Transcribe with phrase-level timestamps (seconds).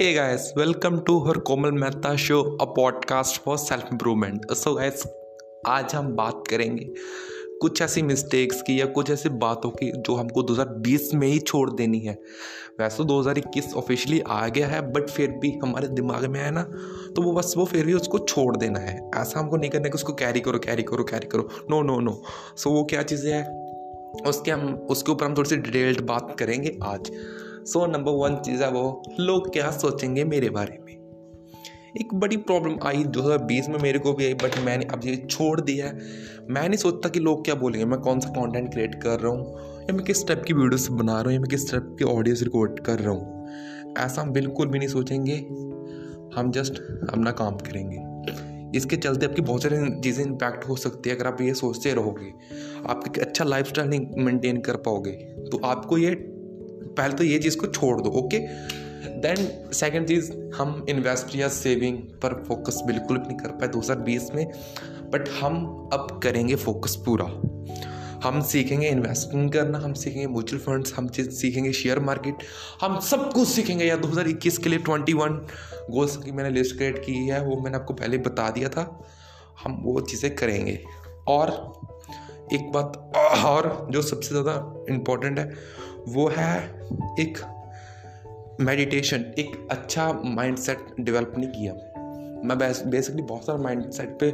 [0.00, 4.46] Hey guys, welcome to her Komal Mehta show, a podcast for self improvement.
[4.50, 5.02] So guys,
[5.66, 6.84] आज हम बात करेंगे
[7.60, 11.70] कुछ ऐसी मिस्टेक्स की या कुछ ऐसी बातों की जो हमको 2020 में ही छोड़
[11.70, 12.16] देनी है।
[12.80, 16.62] वैसे तो 2021 ऑफिशियली आ गया है बट फिर भी हमारे दिमाग में है ना
[17.16, 19.94] तो वो बस वो फिर भी उसको छोड़ देना है। ऐसा हमको नहीं करना कि
[19.94, 22.20] उसको कैरी करो कैरी करो कैरी करो। नो नो नो
[22.56, 26.76] सो वो क्या चीज़ें हैं उसके हम उसके ऊपर हम थोड़ी सी डिटेल्ड बात करेंगे
[26.84, 27.12] आज।
[27.66, 30.92] सो नंबर वन चीज़ है वो, लोग क्या सोचेंगे मेरे बारे में?
[32.00, 35.60] एक बड़ी प्रॉब्लम आई 2020 में मेरे को भी आई बट मैंने अब ये छोड़
[35.60, 36.00] दिया है।
[36.50, 39.58] मैं नहीं सोचता कि लोग क्या बोलेंगे, मैं कौन सा कंटेंट क्रिएट कर रहा हूँ,
[39.80, 42.42] या मैं किस टाइप की वीडियोस बना रहा हूँ, या मैं किस टाइप की ऑडियोस
[42.42, 43.46] रिकॉर्ड कर रहा हूँ।
[43.98, 45.36] ऐसा हम बिल्कुल भी नहीं सोचेंगे।
[46.34, 51.16] हम जस्ट अपना काम करेंगे। इसके चलते आपकी बहुत सारी चीज़ें इम्पैक्ट हो सकती है,
[51.16, 52.32] अगर आप ये सोचते रहोगे।
[52.88, 55.12] आप एक अच्छा लाइफ स्टाइल नहीं मेनटेन कर पाओगे
[55.50, 56.29] तो आपको ये
[56.90, 58.38] पहले तो ये चीज़ को छोड़ दो ओके
[59.20, 64.30] देन सेकेंड चीज़, हम इन्वेस्ट या सेविंग पर फोकस बिल्कुल भी नहीं कर पाए 2020
[64.34, 64.46] में
[65.12, 67.24] बट हम अब करेंगे फोकस पूरा।
[68.24, 72.42] हम सीखेंगे इन्वेस्टिंग करना, हम सीखेंगे म्यूचुअल फंड्स हम सीखेंगे शेयर मार्केट
[72.82, 75.38] हम सब कुछ सीखेंगे। या 2021 के लिए 21
[75.90, 78.82] गोल्स की मैंने लिस्ट क्रिएट की है, वो मैंने आपको पहले बता दिया था।
[79.64, 80.78] हम वो चीज़ें करेंगे।
[81.28, 81.50] और
[82.52, 83.12] एक बात
[83.44, 85.50] और जो सबसे ज़्यादा इम्पोर्टेंट है
[86.08, 86.56] वो है
[87.20, 87.38] एक
[88.60, 91.72] मेडिटेशन एक अच्छा माइंडसेट डेवलप नहीं किया।
[92.44, 94.30] मैं बेसिकली बहुत सारा माइंडसेट पे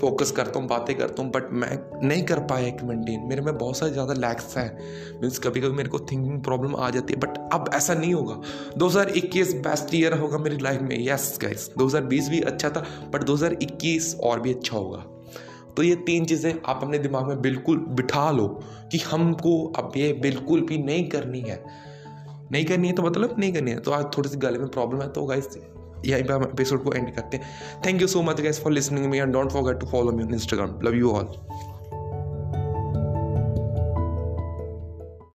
[0.00, 3.56] फोकस करता हूँ, बातें करता हूँ बट मैं नहीं कर पाया एक मेंटेन मेरे में
[3.58, 7.20] बहुत सारे ज़्यादा लैक्स हैं। मीन्स कभी कभी मेरे को थिंकिंग प्रॉब्लम आ जाती है
[7.20, 8.40] बट अब ऐसा नहीं होगा।
[8.78, 14.14] 2021 बेस्ट ईयर होगा मेरी लाइफ में। यस गाइस 2020 भी अच्छा था बट 2021
[14.20, 15.04] और भी अच्छा होगा।
[15.76, 18.46] तो ये तीन चीज़ें आप अपने दिमाग में बिल्कुल बिठा लो
[18.92, 21.62] कि हमको अब ये बिल्कुल भी नहीं करनी है।
[22.52, 25.02] नहीं करनी है तो मतलब नहीं करनी है। तो आज थोड़ी सी गले में प्रॉब्लम
[25.02, 25.48] है तो गाइस
[26.06, 29.06] यही पर हम एपिसोड को एंड करते हैं। Thank you so much guys for listening
[29.06, 31.32] me and don't forget to follow me on Instagram love you all